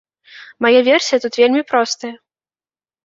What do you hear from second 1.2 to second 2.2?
тут вельмі простая.